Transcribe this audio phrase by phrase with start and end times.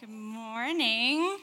[0.00, 1.38] Good morning.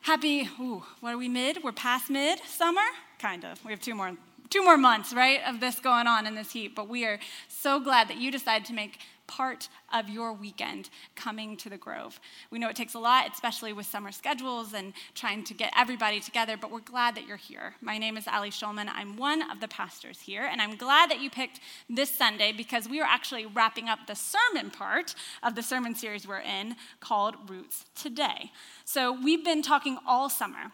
[0.00, 1.62] Happy, ooh, what are we mid?
[1.62, 2.80] We're past mid summer?
[3.18, 3.62] Kind of.
[3.62, 4.16] We have two more
[4.48, 7.18] two more months, right, of this going on in this heat, but we are
[7.48, 9.00] so glad that you decided to make
[9.32, 12.20] part of your weekend coming to the Grove.
[12.50, 16.20] We know it takes a lot, especially with summer schedules and trying to get everybody
[16.20, 17.74] together, but we're glad that you're here.
[17.80, 18.90] My name is Allie Shulman.
[18.92, 22.90] I'm one of the pastors here, and I'm glad that you picked this Sunday because
[22.90, 27.36] we are actually wrapping up the sermon part of the sermon series we're in called
[27.48, 28.52] Roots Today.
[28.84, 30.72] So we've been talking all summer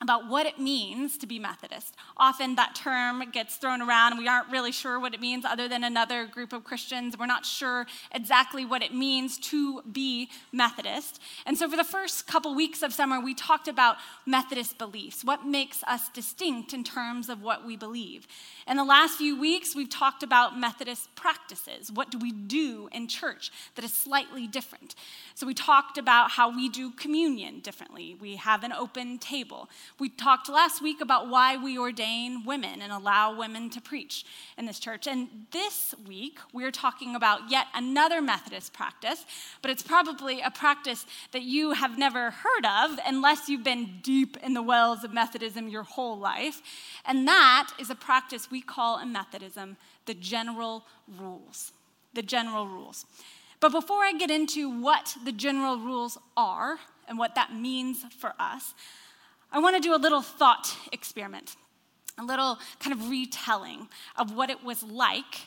[0.00, 1.94] about what it means to be Methodist.
[2.16, 5.68] Often that term gets thrown around and we aren't really sure what it means other
[5.68, 7.16] than another group of Christians.
[7.18, 11.20] We're not sure exactly what it means to be Methodist.
[11.46, 15.46] And so for the first couple weeks of summer, we talked about Methodist beliefs, what
[15.46, 18.26] makes us distinct in terms of what we believe.
[18.66, 21.92] In the last few weeks, we've talked about Methodist practices.
[21.92, 24.94] What do we do in church that is slightly different?
[25.34, 28.16] So we talked about how we do communion differently.
[28.20, 29.68] We have an open table.
[29.98, 34.24] We talked last week about why we ordain women and allow women to preach
[34.58, 35.06] in this church.
[35.06, 39.24] And this week, we're talking about yet another Methodist practice,
[39.62, 44.36] but it's probably a practice that you have never heard of unless you've been deep
[44.42, 46.62] in the wells of Methodism your whole life.
[47.04, 50.84] And that is a practice we call in Methodism the general
[51.18, 51.72] rules.
[52.14, 53.06] The general rules.
[53.60, 58.34] But before I get into what the general rules are and what that means for
[58.38, 58.74] us,
[59.54, 61.54] I want to do a little thought experiment,
[62.18, 65.42] a little kind of retelling of what it was like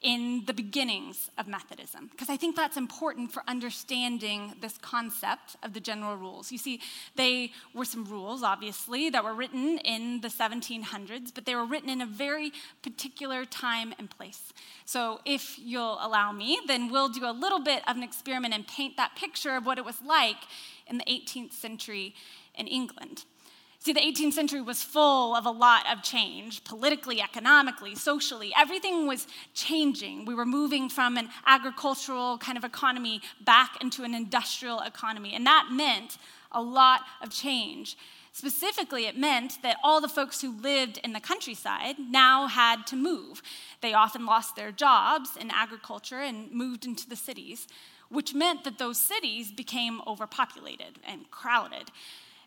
[0.00, 5.74] in the beginnings of Methodism, because I think that's important for understanding this concept of
[5.74, 6.50] the general rules.
[6.50, 6.80] You see,
[7.16, 11.90] they were some rules, obviously, that were written in the 1700s, but they were written
[11.90, 14.54] in a very particular time and place.
[14.86, 18.66] So, if you'll allow me, then we'll do a little bit of an experiment and
[18.66, 20.38] paint that picture of what it was like
[20.86, 22.14] in the 18th century
[22.54, 23.26] in England.
[23.82, 28.52] See, the 18th century was full of a lot of change, politically, economically, socially.
[28.54, 30.26] Everything was changing.
[30.26, 35.32] We were moving from an agricultural kind of economy back into an industrial economy.
[35.32, 36.18] And that meant
[36.52, 37.96] a lot of change.
[38.32, 42.96] Specifically, it meant that all the folks who lived in the countryside now had to
[42.96, 43.40] move.
[43.80, 47.66] They often lost their jobs in agriculture and moved into the cities,
[48.10, 51.90] which meant that those cities became overpopulated and crowded.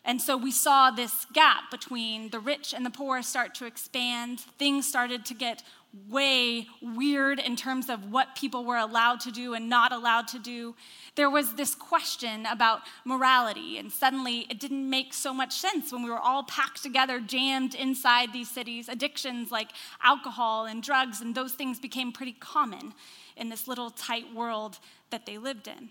[0.04, 4.40] And so we saw this gap between the rich and the poor start to expand.
[4.58, 5.62] Things started to get
[6.08, 10.38] way weird in terms of what people were allowed to do and not allowed to
[10.38, 10.74] do.
[11.14, 16.02] There was this question about morality, and suddenly it didn't make so much sense when
[16.02, 18.88] we were all packed together, jammed inside these cities.
[18.88, 19.70] Addictions like
[20.02, 22.92] alcohol and drugs and those things became pretty common
[23.36, 24.78] in this little tight world
[25.10, 25.90] that they lived in.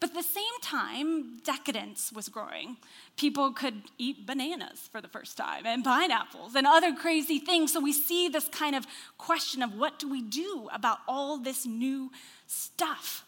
[0.00, 2.76] But at the same time, decadence was growing.
[3.16, 7.72] People could eat bananas for the first time and pineapples and other crazy things.
[7.72, 8.86] So we see this kind of
[9.18, 12.10] question of what do we do about all this new
[12.46, 13.24] stuff?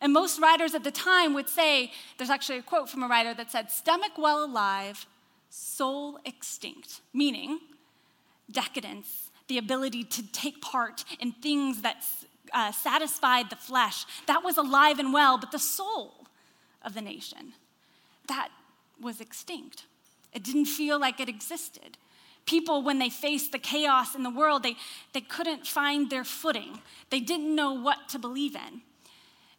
[0.00, 3.34] And most writers at the time would say there's actually a quote from a writer
[3.34, 5.06] that said, stomach well alive,
[5.48, 7.60] soul extinct, meaning
[8.50, 12.04] decadence, the ability to take part in things that
[12.52, 16.26] uh, satisfied the flesh, that was alive and well, but the soul
[16.82, 17.52] of the nation,
[18.28, 18.48] that
[19.00, 19.84] was extinct.
[20.32, 21.98] It didn't feel like it existed.
[22.46, 24.76] People, when they faced the chaos in the world, they,
[25.12, 26.80] they couldn't find their footing.
[27.10, 28.82] They didn't know what to believe in.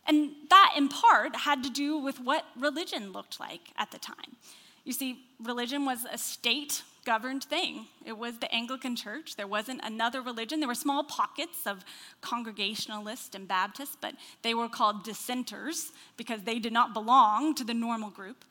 [0.06, 4.36] And that, in part, had to do with what religion looked like at the time.
[4.84, 7.88] You see, religion was a state governed thing.
[8.06, 9.36] It was the Anglican Church.
[9.36, 10.60] There wasn't another religion.
[10.60, 11.84] There were small pockets of
[12.22, 17.74] Congregationalists and Baptists, but they were called dissenters because they did not belong to the
[17.74, 18.46] normal group.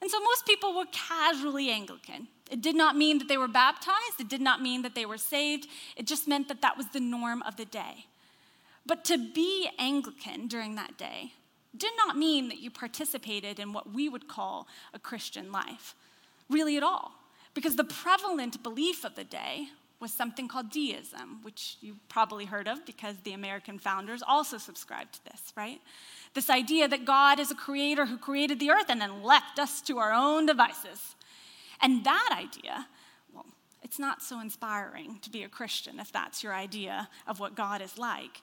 [0.00, 2.28] And so most people were casually Anglican.
[2.50, 5.18] It did not mean that they were baptized, it did not mean that they were
[5.18, 5.66] saved.
[5.96, 8.06] It just meant that that was the norm of the day.
[8.86, 11.32] But to be Anglican during that day
[11.76, 15.94] did not mean that you participated in what we would call a Christian life,
[16.48, 17.12] really at all.
[17.54, 19.68] Because the prevalent belief of the day
[20.00, 25.14] was something called deism, which you probably heard of because the American founders also subscribed
[25.14, 25.80] to this, right?
[26.34, 29.80] This idea that God is a creator who created the earth and then left us
[29.82, 31.16] to our own devices.
[31.80, 32.86] And that idea,
[33.34, 33.46] well,
[33.82, 37.82] it's not so inspiring to be a Christian if that's your idea of what God
[37.82, 38.42] is like.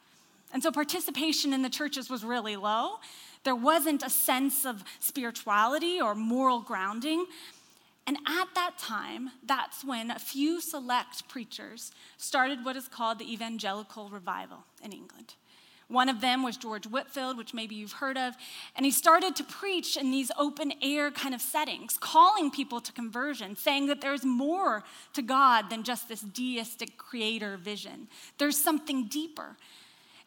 [0.54, 3.00] And so participation in the churches was really low.
[3.44, 7.26] There wasn't a sense of spirituality or moral grounding.
[8.08, 13.32] And at that time, that's when a few select preachers started what is called the
[13.34, 15.34] evangelical revival in England,
[15.88, 18.36] One of them was George Whitefield, which maybe you've heard of,
[18.76, 22.92] and he started to preach in these open air kind of settings, calling people to
[22.92, 24.84] conversion, saying that there's more
[25.14, 28.08] to God than just this deistic creator vision.
[28.40, 29.58] There's something deeper.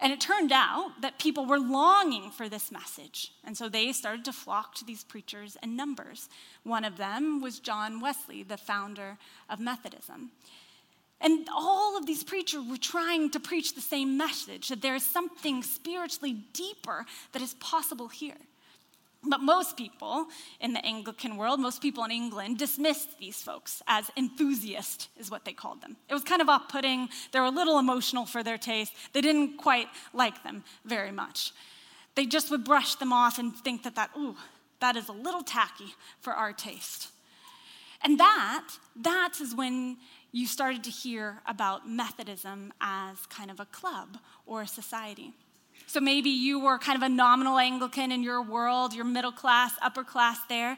[0.01, 3.33] And it turned out that people were longing for this message.
[3.45, 6.29] And so they started to flock to these preachers in numbers.
[6.63, 9.19] One of them was John Wesley, the founder
[9.51, 10.31] of Methodism.
[11.21, 15.05] And all of these preachers were trying to preach the same message that there is
[15.05, 18.37] something spiritually deeper that is possible here.
[19.25, 20.27] But most people
[20.61, 25.45] in the Anglican world, most people in England, dismissed these folks as enthusiast, is what
[25.45, 25.97] they called them.
[26.09, 27.09] It was kind of off putting.
[27.33, 28.93] They were a little emotional for their taste.
[29.13, 31.53] They didn't quite like them very much.
[32.15, 34.37] They just would brush them off and think that, that ooh,
[34.81, 37.09] that is a little tacky for our taste.
[38.03, 39.97] And that, that is when
[40.31, 45.33] you started to hear about Methodism as kind of a club or a society.
[45.89, 49.73] So maybe you were kind of a nominal Anglican in your world, your middle class,
[49.81, 50.77] upper class there,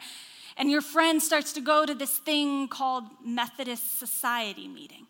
[0.57, 5.09] and your friend starts to go to this thing called Methodist Society meeting.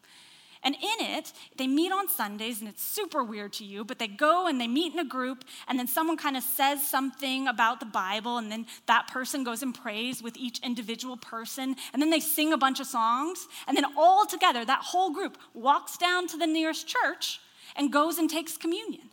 [0.63, 4.07] And in it, they meet on Sundays, and it's super weird to you, but they
[4.07, 7.79] go and they meet in a group, and then someone kind of says something about
[7.79, 12.09] the Bible, and then that person goes and prays with each individual person, and then
[12.09, 16.27] they sing a bunch of songs, and then all together, that whole group walks down
[16.29, 17.39] to the nearest church
[17.77, 19.10] and goes and takes communion.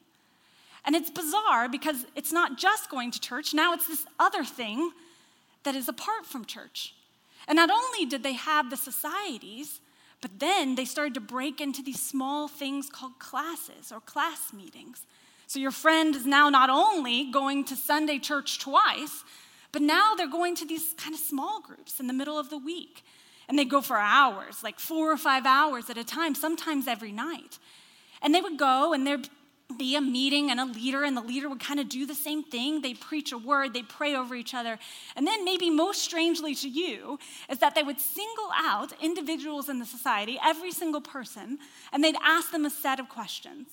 [0.88, 4.92] And it's bizarre because it's not just going to church, now it's this other thing
[5.64, 6.96] that is apart from church.
[7.48, 9.82] And not only did they have the societies,
[10.22, 15.06] but then they started to break into these small things called classes or class meetings.
[15.46, 19.24] So your friend is now not only going to Sunday church twice,
[19.74, 22.58] but now they're going to these kind of small groups in the middle of the
[22.58, 23.04] week.
[23.50, 27.12] And they go for hours, like four or five hours at a time, sometimes every
[27.12, 27.60] night.
[28.22, 29.30] And they would go and there'd
[29.76, 32.44] be a meeting and a leader, and the leader would kind of do the same
[32.44, 32.82] thing.
[32.82, 34.80] They preach a word, they pray over each other.
[35.16, 37.20] And then, maybe most strangely to you,
[37.50, 41.60] is that they would single out individuals in the society, every single person,
[41.92, 43.68] and they'd ask them a set of questions.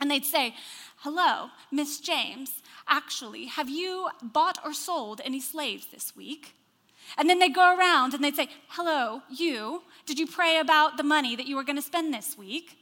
[0.00, 0.54] And they'd say,
[0.98, 6.54] Hello, Miss James, actually, have you bought or sold any slaves this week?
[7.16, 11.02] And then they'd go around and they'd say, Hello, you, did you pray about the
[11.02, 12.78] money that you were going to spend this week?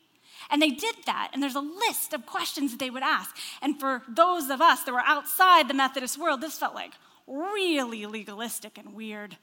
[0.51, 3.37] And they did that, and there's a list of questions that they would ask.
[3.61, 6.93] And for those of us that were outside the Methodist world, this felt like
[7.27, 9.37] really legalistic and weird.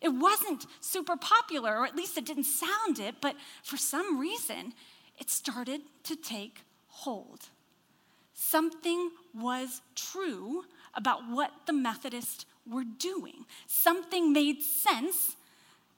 [0.00, 4.72] It wasn't super popular, or at least it didn't sound it, but for some reason,
[5.18, 7.48] it started to take hold.
[8.32, 13.44] Something was true about what the Methodists were doing.
[13.66, 15.36] Something made sense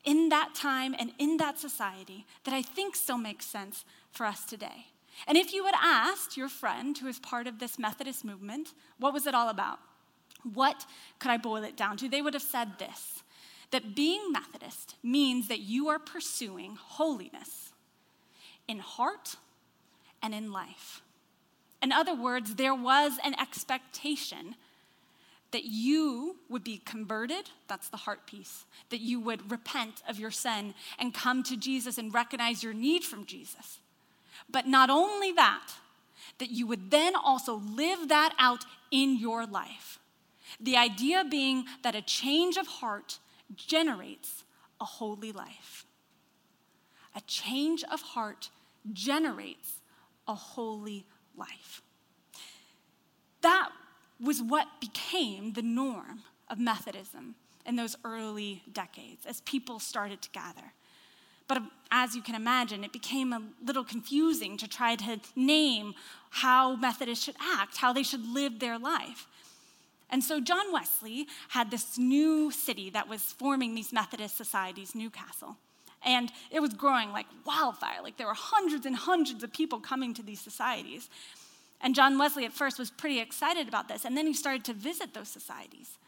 [0.04, 4.44] in that time and in that society that I think still makes sense for us
[4.44, 4.86] today.
[5.26, 9.12] And if you had asked your friend who is part of this Methodist movement, what
[9.12, 9.78] was it all about?
[10.54, 10.86] What
[11.18, 12.08] could I boil it down to?
[12.08, 13.22] They would have said this
[13.70, 17.72] that being Methodist means that you are pursuing holiness
[18.68, 19.36] in heart
[20.22, 21.00] and in life.
[21.82, 24.56] In other words, there was an expectation
[25.52, 30.30] that you would be converted, that's the heart piece, that you would repent of your
[30.30, 33.78] sin and come to Jesus and recognize your need from Jesus.
[34.50, 35.68] But not only that,
[36.38, 39.98] that you would then also live that out in your life.
[40.60, 43.18] The idea being that a change of heart
[43.54, 44.44] generates
[44.80, 45.86] a holy life.
[47.14, 48.50] A change of heart
[48.92, 49.80] generates
[50.26, 51.06] a holy
[51.36, 51.82] life.
[53.42, 53.70] That
[54.22, 57.34] was what became the norm of Methodism
[57.66, 60.72] in those early decades as people started to gather.
[61.48, 65.94] But as you can imagine, it became a little confusing to try to name
[66.30, 69.26] how Methodists should act, how they should live their life.
[70.08, 75.56] And so John Wesley had this new city that was forming these Methodist societies, Newcastle.
[76.04, 78.02] And it was growing like wildfire.
[78.02, 81.08] Like there were hundreds and hundreds of people coming to these societies.
[81.82, 84.04] And John Wesley at first was pretty excited about this.
[84.04, 85.98] And then he started to visit those societies.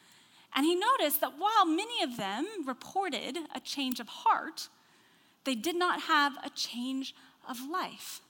[0.55, 4.69] And he noticed that while many of them reported a change of heart,
[5.45, 7.15] they did not have a change
[7.49, 8.21] of life.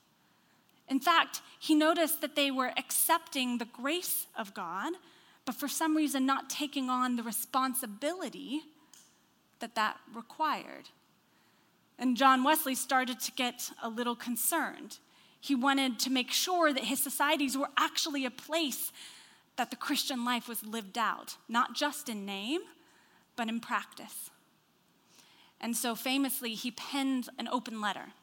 [0.89, 4.95] In fact, he noticed that they were accepting the grace of God,
[5.45, 8.63] but for some reason not taking on the responsibility
[9.61, 10.89] that that required.
[11.99, 14.99] And John Wesley started to get a little concerned.
[15.45, 18.91] He wanted to make sure that his societies were actually a place
[19.57, 22.63] that the Christian life was lived out, not just in name,
[23.37, 24.31] but in practice.
[25.61, 28.15] And so famously, he penned an open letter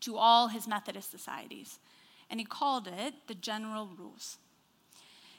[0.00, 1.78] to all his Methodist societies.
[2.28, 4.36] and he called it the General Rules.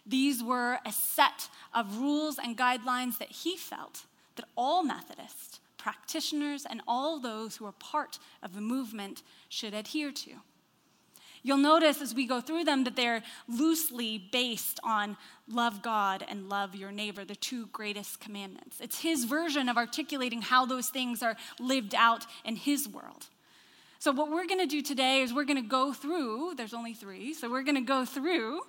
[0.05, 6.65] These were a set of rules and guidelines that he felt that all Methodists, practitioners,
[6.65, 10.31] and all those who are part of the movement should adhere to.
[11.43, 15.17] You'll notice as we go through them that they're loosely based on
[15.47, 18.79] love God and love your neighbor, the two greatest commandments.
[18.79, 23.27] It's his version of articulating how those things are lived out in his world.
[24.01, 26.95] So, what we're going to do today is we're going to go through, there's only
[26.95, 28.61] three, so we're going to go through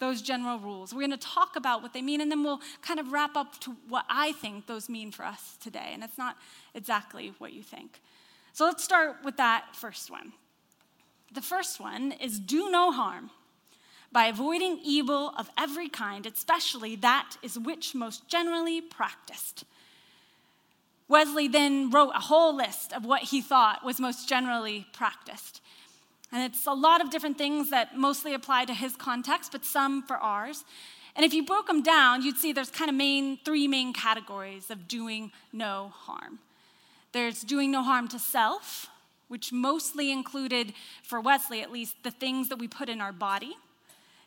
[0.00, 0.92] those general rules.
[0.92, 3.60] We're going to talk about what they mean, and then we'll kind of wrap up
[3.60, 5.90] to what I think those mean for us today.
[5.92, 6.36] And it's not
[6.74, 8.00] exactly what you think.
[8.52, 10.32] So, let's start with that first one.
[11.32, 13.30] The first one is do no harm
[14.12, 19.64] by avoiding evil of every kind, especially that is which most generally practiced.
[21.08, 25.60] Wesley then wrote a whole list of what he thought was most generally practiced.
[26.32, 30.02] And it's a lot of different things that mostly apply to his context, but some
[30.02, 30.64] for ours.
[31.16, 34.70] And if you broke them down, you'd see there's kind of main three main categories
[34.70, 36.38] of doing no harm.
[37.12, 38.88] There's doing no harm to self,
[39.30, 40.72] which mostly included,
[41.04, 43.56] for Wesley at least, the things that we put in our body,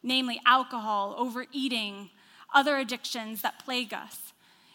[0.02, 2.10] namely alcohol, overeating,
[2.54, 4.32] other addictions that plague us.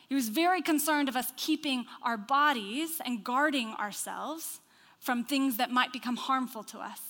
[0.06, 4.60] He was very concerned of us keeping our bodies and guarding ourselves
[4.98, 7.00] from things that might become harmful to us.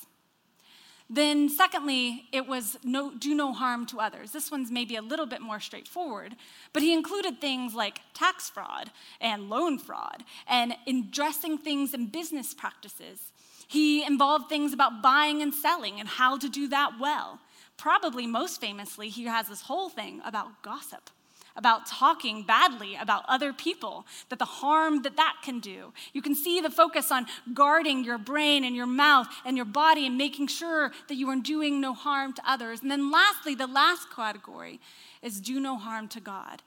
[1.10, 4.32] Then, secondly, it was no, do no harm to others.
[4.32, 6.36] This one's maybe a little bit more straightforward,
[6.74, 12.52] but he included things like tax fraud and loan fraud and addressing things in business
[12.52, 13.32] practices.
[13.66, 17.40] He involved things about buying and selling and how to do that well.
[17.78, 21.10] Probably most famously, he has this whole thing about gossip
[21.58, 25.92] about talking badly about other people, that the harm that that can do.
[26.14, 30.06] You can see the focus on guarding your brain and your mouth and your body
[30.06, 32.80] and making sure that you are doing no harm to others.
[32.80, 34.80] And then lastly, the last category
[35.20, 36.62] is do no harm to God.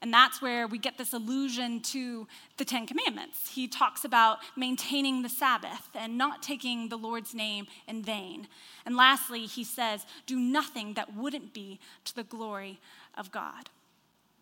[0.00, 3.50] And that's where we get this allusion to the Ten Commandments.
[3.50, 8.46] He talks about maintaining the Sabbath and not taking the Lord's name in vain.
[8.84, 12.78] And lastly, he says, do nothing that wouldn't be to the glory
[13.16, 13.70] of God.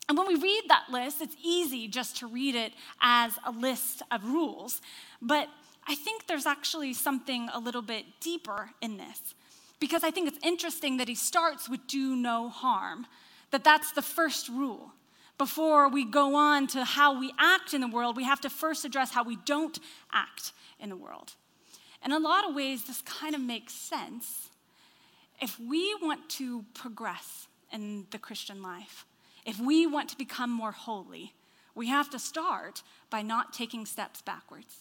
[0.09, 4.03] And when we read that list, it's easy just to read it as a list
[4.11, 4.81] of rules.
[5.23, 5.49] But
[5.87, 9.35] I think there's actually something a little bit deeper in this.
[9.81, 13.07] Because I think it's interesting that he starts with do no harm,
[13.51, 14.93] that that's the first rule.
[15.37, 18.85] Before we go on to how we act in the world, we have to first
[18.85, 19.79] address how we don't
[20.13, 21.33] act in the world.
[22.05, 24.51] In a lot of ways, this kind of makes sense
[25.41, 29.07] if we want to progress in the Christian life
[29.45, 31.35] if we want to become more holy,
[31.75, 34.77] we have to start by not taking steps backwards.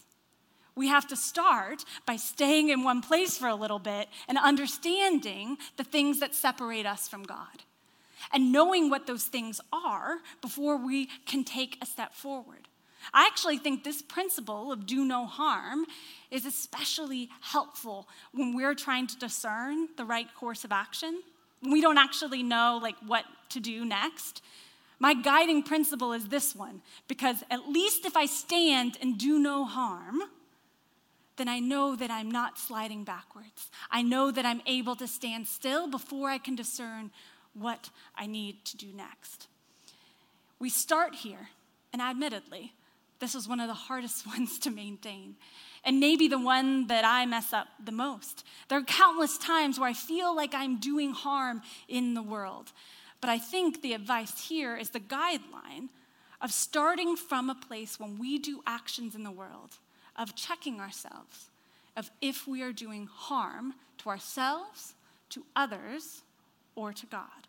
[0.76, 5.58] We have to start by staying in one place for a little bit and understanding
[5.78, 7.64] the things that separate us from God
[8.32, 12.68] and knowing what those things are before we can take a step forward.
[13.14, 15.86] I actually think this principle of do no harm
[16.32, 21.22] is especially helpful when we're trying to discern the right course of action
[21.70, 24.42] we don't actually know like what to do next.
[25.00, 29.66] My guiding principle is this one because at least if I stand and do no
[29.66, 30.22] harm,
[31.38, 33.70] then I know that I'm not sliding backwards.
[33.90, 37.12] I know that I'm able to stand still before I can discern
[37.54, 39.48] what I need to do next.
[40.60, 41.50] We start here,
[41.92, 42.74] and admittedly,
[43.20, 45.36] this is one of the hardest ones to maintain
[45.86, 48.46] and maybe the one that I mess up the most.
[48.70, 52.72] There are countless times where I feel like I'm doing harm in the world.
[53.20, 55.90] But I think the advice here is the guideline
[56.42, 59.78] of starting from a place when we do actions in the world,
[60.18, 61.50] of checking ourselves,
[61.96, 64.94] of if we are doing harm to ourselves,
[65.30, 66.22] to others,
[66.76, 67.48] or to God.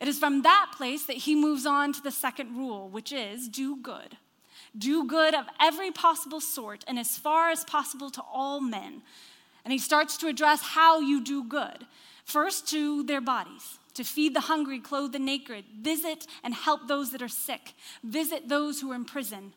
[0.00, 3.48] It is from that place that he moves on to the second rule, which is
[3.48, 4.16] do good.
[4.76, 9.02] Do good of every possible sort and as far as possible to all men.
[9.64, 11.86] And he starts to address how you do good.
[12.24, 17.12] First, to their bodies, to feed the hungry, clothe the naked, visit and help those
[17.12, 19.52] that are sick, visit those who are in prison.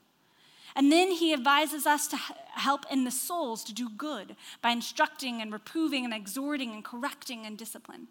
[0.76, 2.18] And then he advises us to
[2.54, 7.46] help in the souls to do good by instructing and reproving and exhorting and correcting
[7.46, 8.08] and discipline.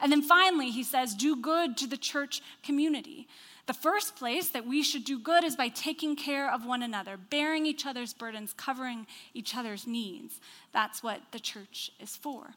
[0.00, 3.26] And then finally, he says, do good to the church community.
[3.66, 7.18] The first place that we should do good is by taking care of one another,
[7.18, 10.40] bearing each other's burdens, covering each other's needs.
[10.72, 12.54] That's what the church is for.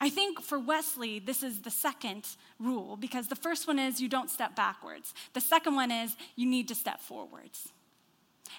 [0.00, 2.26] I think for Wesley, this is the second
[2.58, 5.14] rule because the first one is you don't step backwards.
[5.34, 7.68] The second one is you need to step forwards.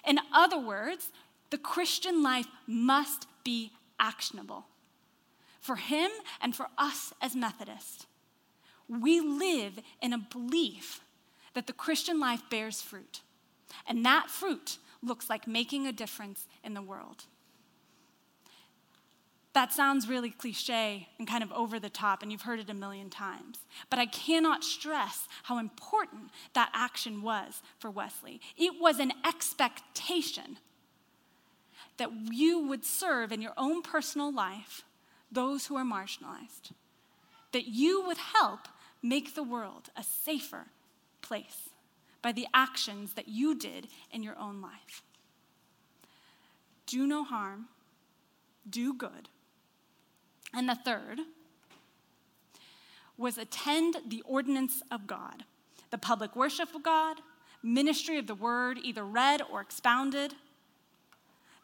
[0.06, 1.10] In other words,
[1.50, 4.66] the Christian life must be actionable.
[5.66, 8.06] For him and for us as Methodists.
[8.88, 11.00] We live in a belief
[11.54, 13.22] that the Christian life bears fruit,
[13.86, 17.24] and that fruit looks like making a difference in the world.
[19.54, 22.74] That sounds really cliche and kind of over the top, and you've heard it a
[22.74, 23.58] million times.
[23.88, 28.40] But I cannot stress how important that action was for Wesley.
[28.56, 30.58] It was an expectation
[31.96, 34.84] that you would serve in your own personal life
[35.30, 36.72] those who are marginalized,
[37.52, 38.68] that you would help
[39.02, 40.66] make the world a safer
[41.22, 41.70] place
[42.22, 45.02] by the actions that you did in your own life.
[46.86, 47.66] Do no harm,
[48.68, 49.28] do good
[50.56, 51.20] and the third
[53.18, 55.44] was attend the ordinance of God,
[55.90, 57.18] the public worship of God,
[57.62, 60.34] ministry of the word, either read or expounded,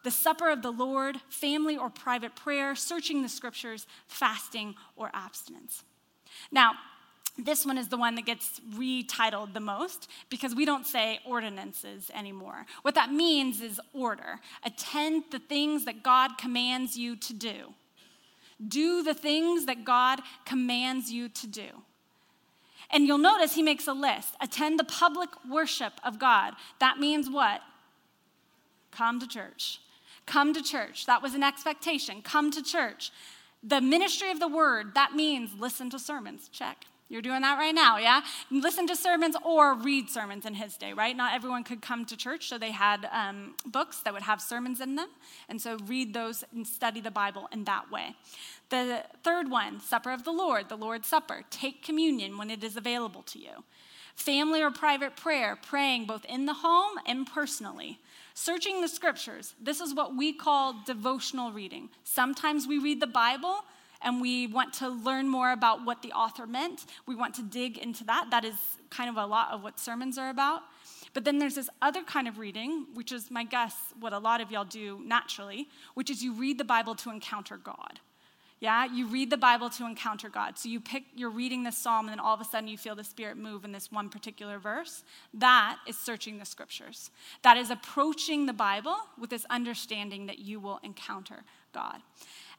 [0.02, 5.84] the supper of the Lord, family or private prayer, searching the scriptures, fasting or abstinence.
[6.50, 6.72] Now,
[7.38, 12.10] this one is the one that gets retitled the most because we don't say ordinances
[12.14, 12.66] anymore.
[12.82, 14.40] What that means is order.
[14.64, 17.72] Attend the things that God commands you to do.
[18.66, 21.68] Do the things that God commands you to do.
[22.90, 26.52] And you'll notice he makes a list attend the public worship of God.
[26.78, 27.62] That means what?
[28.90, 29.80] Come to church.
[30.32, 31.04] Come to church.
[31.04, 32.22] That was an expectation.
[32.22, 33.12] Come to church.
[33.62, 36.48] The ministry of the word, that means listen to sermons.
[36.48, 36.86] Check.
[37.10, 38.22] You're doing that right now, yeah?
[38.50, 41.14] Listen to sermons or read sermons in his day, right?
[41.14, 44.80] Not everyone could come to church, so they had um, books that would have sermons
[44.80, 45.08] in them.
[45.50, 48.16] And so read those and study the Bible in that way.
[48.70, 51.42] The third one, Supper of the Lord, the Lord's Supper.
[51.50, 53.64] Take communion when it is available to you.
[54.14, 57.98] Family or private prayer, praying both in the home and personally.
[58.34, 59.54] Searching the scriptures.
[59.60, 61.90] This is what we call devotional reading.
[62.04, 63.64] Sometimes we read the Bible
[64.02, 66.86] and we want to learn more about what the author meant.
[67.06, 68.28] We want to dig into that.
[68.30, 68.54] That is
[68.90, 70.62] kind of a lot of what sermons are about.
[71.14, 74.40] But then there's this other kind of reading, which is my guess what a lot
[74.40, 78.00] of y'all do naturally, which is you read the Bible to encounter God.
[78.62, 80.56] Yeah, you read the Bible to encounter God.
[80.56, 82.94] So you pick, you're reading this psalm, and then all of a sudden you feel
[82.94, 85.02] the Spirit move in this one particular verse.
[85.34, 87.10] That is searching the scriptures.
[87.42, 91.42] That is approaching the Bible with this understanding that you will encounter
[91.74, 92.02] God.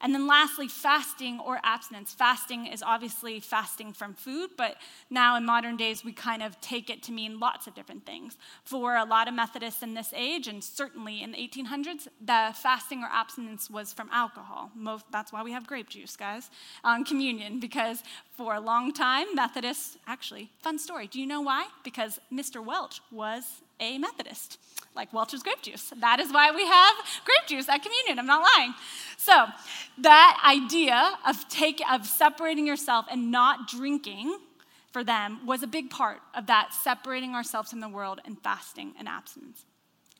[0.04, 2.12] And then lastly, fasting or abstinence.
[2.12, 4.76] Fasting is obviously fasting from food, but
[5.08, 8.36] now in modern days, we kind of take it to mean lots of different things.
[8.64, 13.02] For a lot of Methodists in this age, and certainly in the 1800s, the fasting
[13.02, 14.70] or abstinence was from alcohol.
[14.74, 16.50] Most, that's why we have grape juice, guys,
[16.84, 18.02] on communion, because
[18.36, 21.06] for a long time, Methodists, actually, fun story.
[21.06, 21.68] Do you know why?
[21.82, 22.62] Because Mr.
[22.62, 24.58] Welch was a Methodist,
[24.94, 25.92] like Welch's grape juice.
[26.00, 28.18] That is why we have grape juice at communion.
[28.18, 28.74] I'm not lying.
[29.16, 29.46] So,
[29.98, 34.38] that idea of take of separating yourself and not drinking
[34.92, 38.94] for them was a big part of that separating ourselves from the world and fasting
[38.98, 39.64] and abstinence.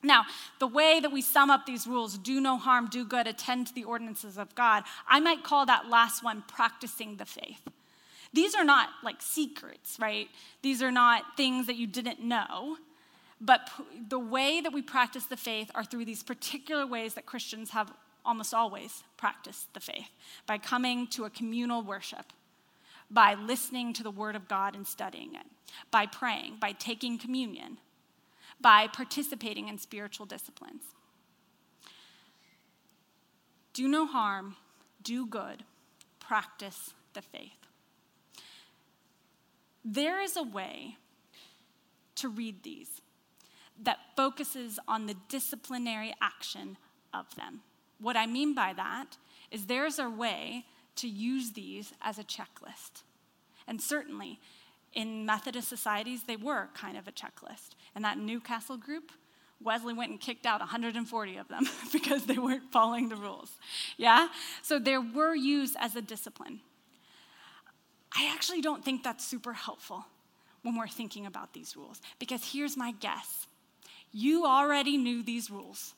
[0.03, 0.25] Now,
[0.59, 3.73] the way that we sum up these rules do no harm, do good, attend to
[3.73, 7.61] the ordinances of God I might call that last one practicing the faith.
[8.33, 10.27] These are not like secrets, right?
[10.61, 12.77] These are not things that you didn't know.
[13.45, 13.69] But
[14.09, 17.93] the way that we practice the faith are through these particular ways that Christians have
[18.25, 20.09] almost always practiced the faith
[20.47, 22.33] by coming to a communal worship,
[23.11, 25.45] by listening to the Word of God and studying it,
[25.91, 27.77] by praying, by taking communion,
[28.59, 30.81] by participating in spiritual disciplines.
[33.73, 34.55] Do no harm,
[35.03, 35.63] do good,
[36.19, 37.51] practice the faith.
[39.83, 40.97] There is a way
[42.15, 43.01] to read these
[43.83, 46.77] that focuses on the disciplinary action
[47.13, 47.61] of them.
[47.99, 49.17] What I mean by that
[49.51, 50.65] is there's a way
[50.97, 53.03] to use these as a checklist.
[53.67, 54.39] And certainly,
[54.93, 57.75] in Methodist societies, they were kind of a checklist.
[57.95, 59.11] In that Newcastle group,
[59.61, 63.51] Wesley went and kicked out 140 of them because they weren't following the rules.
[63.97, 64.27] Yeah?
[64.61, 66.61] So they were used as a discipline.
[68.17, 70.05] I actually don't think that's super helpful
[70.61, 73.47] when we're thinking about these rules because here's my guess
[74.15, 75.93] you already knew these rules.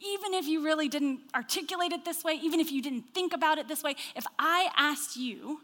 [0.00, 3.56] Even if you really didn't articulate it this way, even if you didn't think about
[3.56, 5.62] it this way, if I asked you,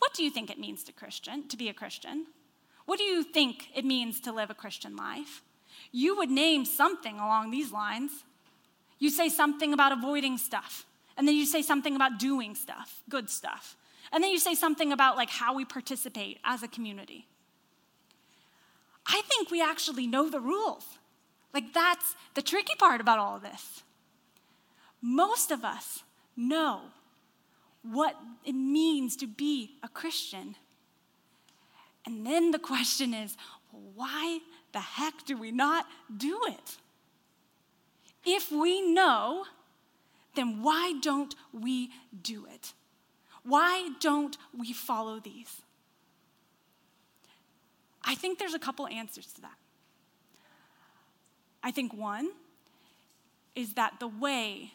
[0.00, 2.26] what do you think it means to Christian to be a Christian?
[2.84, 5.42] What do you think it means to live a Christian life?
[5.92, 8.24] You would name something along these lines.
[8.98, 10.84] You say something about avoiding stuff,
[11.16, 13.76] and then you say something about doing stuff, good stuff.
[14.12, 17.28] And then you say something about like how we participate as a community.
[19.06, 20.84] I think we actually know the rules.
[21.52, 23.82] Like, that's the tricky part about all this.
[25.02, 26.04] Most of us
[26.36, 26.80] know
[27.82, 30.56] what it means to be a Christian.
[32.04, 33.36] And then the question is
[33.94, 34.40] why
[34.72, 35.86] the heck do we not
[36.16, 36.76] do it?
[38.24, 39.44] If we know,
[40.34, 41.90] then why don't we
[42.22, 42.74] do it?
[43.42, 45.62] Why don't we follow these?
[48.04, 49.56] I think there's a couple answers to that.
[51.62, 52.30] I think one
[53.54, 54.72] is that the way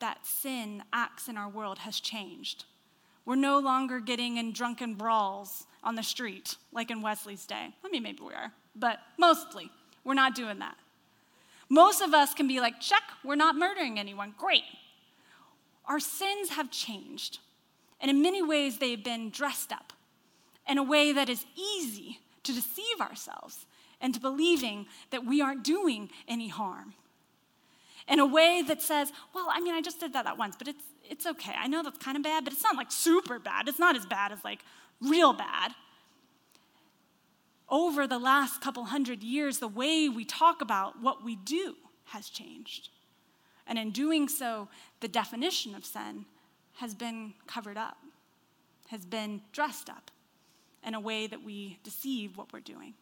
[0.00, 2.64] that sin acts in our world has changed.
[3.24, 7.68] We're no longer getting in drunken brawls on the street like in Wesley's day.
[7.84, 9.70] I mean, maybe we are, but mostly
[10.04, 10.76] we're not doing that.
[11.68, 14.34] Most of us can be like, check, we're not murdering anyone.
[14.36, 14.64] Great.
[15.86, 17.38] Our sins have changed.
[18.00, 19.92] And in many ways, they've been dressed up
[20.68, 23.66] in a way that is easy to deceive ourselves
[24.02, 26.94] into believing that we aren't doing any harm.
[28.08, 30.68] In a way that says, well, I mean, I just did that that once, but
[30.68, 31.54] it's, it's okay.
[31.56, 33.68] I know that's kind of bad, but it's not like super bad.
[33.68, 34.60] It's not as bad as like
[35.00, 35.72] real bad.
[37.68, 42.28] Over the last couple hundred years, the way we talk about what we do has
[42.28, 42.90] changed.
[43.66, 44.68] And in doing so,
[45.00, 46.26] the definition of sin
[46.74, 47.96] has been covered up,
[48.88, 50.10] has been dressed up
[50.84, 52.94] in a way that we deceive what we're doing.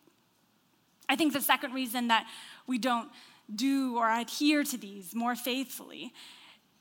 [1.10, 2.28] I think the second reason that
[2.68, 3.10] we don't
[3.52, 6.14] do or adhere to these more faithfully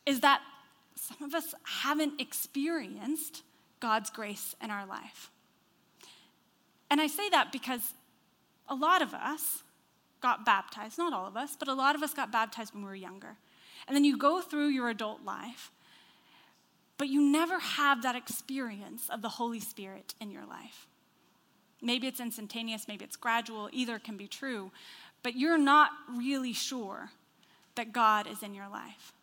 [0.06, 0.42] is that
[0.94, 3.42] some of us haven't experienced
[3.80, 5.32] God's grace in our life.
[6.92, 7.96] And I say that because
[8.68, 9.64] a lot of us
[10.22, 12.90] got baptized, not all of us, but a lot of us got baptized when we
[12.90, 13.36] were younger.
[13.88, 15.72] And then you go through your adult life,
[17.00, 20.89] but you never have that experience of the Holy Spirit in your life.
[21.82, 24.72] Maybe it's instantaneous, maybe it's gradual, either can be true,
[25.24, 27.12] but you're not really sure
[27.76, 29.14] that God is in your life.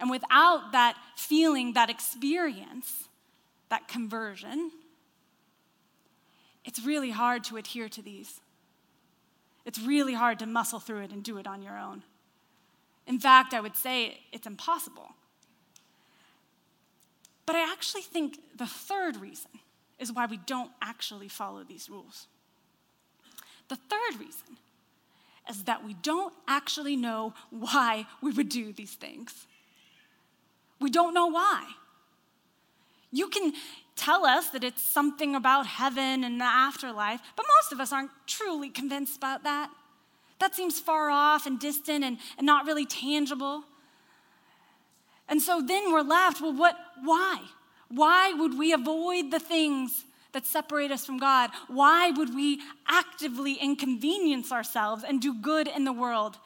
[0.00, 3.08] And without that feeling, that experience,
[3.68, 4.70] that conversion,
[6.64, 8.40] it's really hard to adhere to these.
[9.64, 12.02] It's really hard to muscle through it and do it on your own.
[13.06, 15.14] In fact, I would say it's impossible.
[17.46, 19.50] But I actually think the third reason
[19.98, 22.26] is why we don't actually follow these rules.
[23.68, 24.56] The third reason
[25.48, 29.46] is that we don't actually know why we would do these things.
[30.80, 31.64] We don't know why.
[33.10, 33.54] You can
[33.96, 38.10] tell us that it's something about heaven and the afterlife, but most of us aren't
[38.26, 39.70] truly convinced about that.
[40.38, 43.64] That seems far off and distant and, and not really tangible.
[45.28, 47.42] And so then we're left, well, what, why?
[47.88, 51.50] Why would we avoid the things that separate us from God?
[51.68, 56.38] Why would we actively inconvenience ourselves and do good in the world?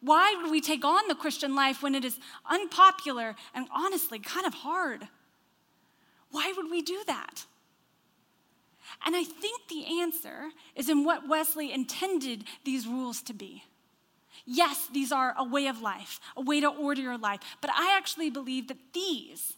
[0.00, 4.46] Why would we take on the Christian life when it is unpopular and honestly kind
[4.46, 5.08] of hard?
[6.30, 7.44] Why would we do that?
[9.06, 13.64] And I think the answer is in what Wesley intended these rules to be.
[14.44, 17.96] Yes, these are a way of life, a way to order your life, but I
[17.96, 19.54] actually believe that these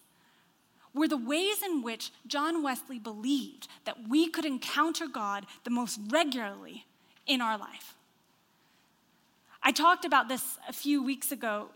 [0.95, 5.99] were the ways in which John Wesley believed that we could encounter God the most
[6.09, 6.87] regularly
[7.27, 7.95] in our life.
[9.63, 11.71] I talked about this a few weeks ago.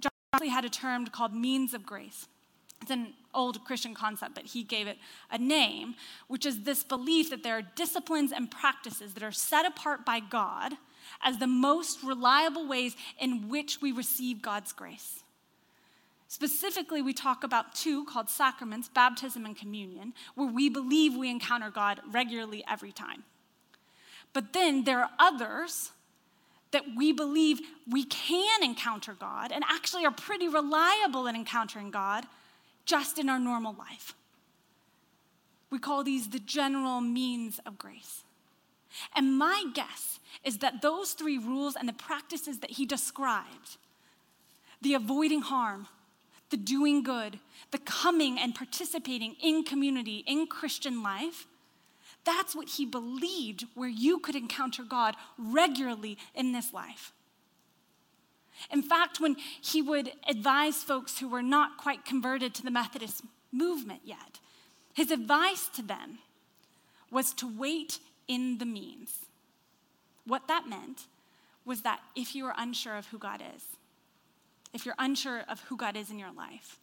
[0.00, 2.26] John Wesley had a term called means of grace.
[2.80, 4.98] It's an old Christian concept, but he gave it
[5.30, 5.94] a name,
[6.26, 10.20] which is this belief that there are disciplines and practices that are set apart by
[10.20, 10.74] God
[11.22, 15.22] as the most reliable ways in which we receive God's grace.
[16.28, 21.70] Specifically, we talk about two called sacraments, baptism and communion, where we believe we encounter
[21.70, 23.24] God regularly every time.
[24.34, 25.92] But then there are others
[26.70, 27.60] that we believe
[27.90, 32.26] we can encounter God and actually are pretty reliable in encountering God
[32.84, 34.14] just in our normal life.
[35.70, 38.22] We call these the general means of grace.
[39.14, 43.78] And my guess is that those three rules and the practices that he described
[44.80, 45.88] the avoiding harm,
[46.50, 47.38] the doing good,
[47.70, 51.46] the coming and participating in community, in Christian life,
[52.24, 57.12] that's what he believed where you could encounter God regularly in this life.
[58.72, 63.22] In fact, when he would advise folks who were not quite converted to the Methodist
[63.52, 64.40] movement yet,
[64.94, 66.18] his advice to them
[67.10, 69.26] was to wait in the means.
[70.26, 71.06] What that meant
[71.64, 73.62] was that if you were unsure of who God is,
[74.72, 76.78] if you're unsure of who God is in your life,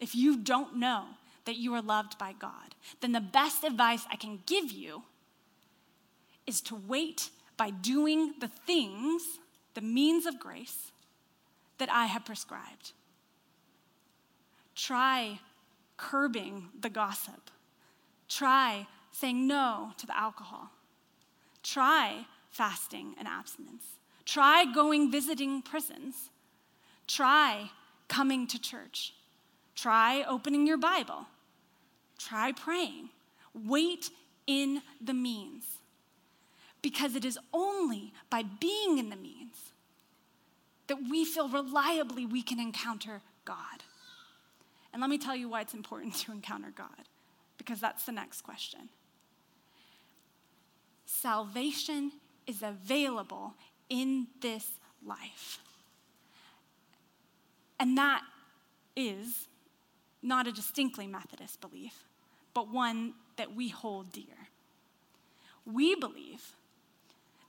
[0.00, 1.04] if you don't know
[1.44, 5.02] that you are loved by God, then the best advice I can give you
[6.46, 9.22] is to wait by doing the things,
[9.74, 10.92] the means of grace
[11.78, 12.92] that I have prescribed.
[14.74, 15.40] Try
[15.96, 17.50] curbing the gossip.
[18.28, 20.70] Try saying no to the alcohol.
[21.62, 23.84] Try fasting and abstinence.
[24.24, 26.30] Try going visiting prisons.
[27.12, 27.70] Try
[28.08, 29.12] coming to church.
[29.74, 31.26] Try opening your Bible.
[32.18, 33.10] Try praying.
[33.52, 34.08] Wait
[34.46, 35.64] in the means.
[36.80, 39.72] Because it is only by being in the means
[40.86, 43.82] that we feel reliably we can encounter God.
[44.90, 47.08] And let me tell you why it's important to encounter God,
[47.58, 48.88] because that's the next question.
[51.04, 52.12] Salvation
[52.46, 53.52] is available
[53.90, 54.66] in this
[55.04, 55.58] life.
[57.82, 58.22] And that
[58.94, 59.48] is
[60.22, 62.04] not a distinctly Methodist belief,
[62.54, 64.46] but one that we hold dear.
[65.66, 66.52] We believe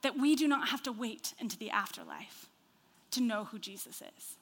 [0.01, 2.47] that we do not have to wait into the afterlife
[3.11, 4.37] to know who Jesus is.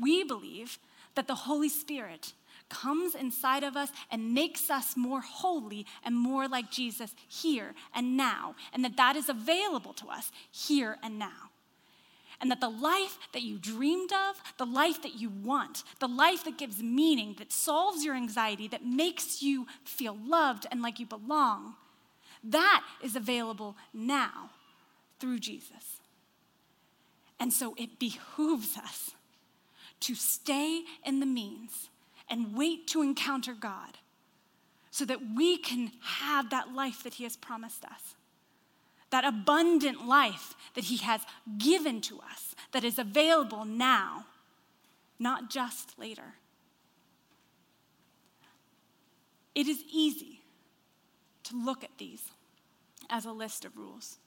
[0.00, 0.78] We believe
[1.16, 2.32] that the Holy Spirit
[2.68, 8.16] comes inside of us and makes us more holy and more like Jesus here and
[8.16, 11.50] now, and that that is available to us here and now.
[12.40, 16.44] And that the life that you dreamed of, the life that you want, the life
[16.44, 21.06] that gives meaning, that solves your anxiety, that makes you feel loved and like you
[21.06, 21.74] belong,
[22.42, 24.50] that is available now
[25.20, 26.00] through Jesus.
[27.40, 29.12] And so it behooves us
[30.00, 31.88] to stay in the means
[32.28, 33.98] and wait to encounter God
[34.90, 38.14] so that we can have that life that He has promised us.
[39.14, 41.20] That abundant life that He has
[41.56, 44.26] given to us, that is available now,
[45.20, 46.34] not just later.
[49.54, 50.40] It is easy
[51.44, 52.24] to look at these
[53.08, 54.18] as a list of rules.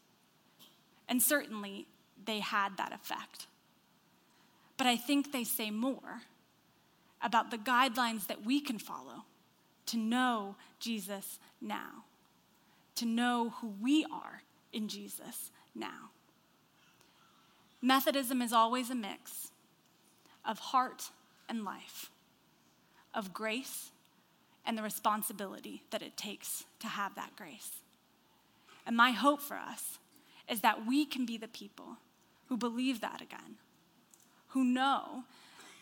[1.10, 1.88] And certainly
[2.24, 3.48] they had that effect.
[4.78, 6.22] But I think they say more
[7.22, 9.26] about the guidelines that we can follow
[9.88, 12.06] to know Jesus now,
[12.96, 16.12] to know who we are in Jesus now.
[17.82, 19.52] Methodism is always a mix
[20.46, 21.12] of heart
[21.48, 22.12] and life,
[23.14, 23.92] of grace
[24.66, 27.82] and the responsibility that it takes to have that grace.
[28.86, 30.00] And my hope for us
[30.50, 31.98] is that we can be the people
[32.48, 33.58] who believe that again
[34.50, 35.24] who know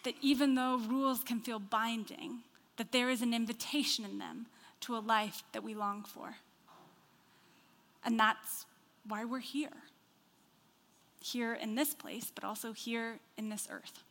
[0.03, 2.39] that even though rules can feel binding,
[2.77, 4.47] that there is an invitation in them
[4.81, 6.35] to a life that we long for.
[8.03, 8.65] And that's
[9.07, 9.69] why we're here.
[11.19, 14.03] Here in this place, but also here in this earth.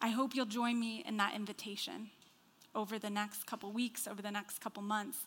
[0.00, 2.10] I hope you'll join me in that invitation
[2.74, 5.26] over the next couple weeks, over the next couple months,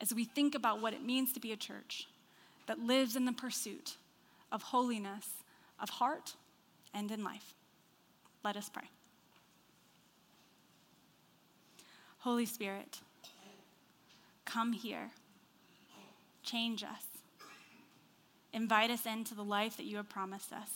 [0.00, 2.08] as we think about what it means to be a church
[2.66, 3.96] that lives in the pursuit
[4.50, 5.28] of holiness
[5.80, 6.34] of heart
[6.92, 7.54] and in life.
[8.44, 8.90] Let us pray.
[12.18, 13.00] Holy Spirit,
[14.44, 15.10] come here,
[16.42, 17.04] change us,
[18.52, 20.68] invite us into the life that you have promised us.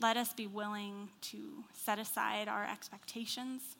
[0.00, 3.76] Let us be willing to set aside our expectations.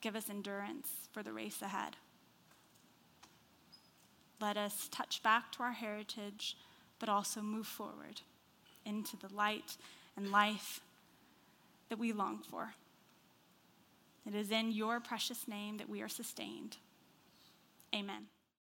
[0.00, 1.96] Give us endurance for the race ahead.
[4.40, 6.56] Let us touch back to our heritage,
[6.98, 8.20] but also move forward
[8.84, 9.76] into the light
[10.16, 10.80] and life
[11.88, 12.74] that we long for.
[14.26, 16.78] It is in your precious name that we are sustained.
[17.94, 18.26] Amen.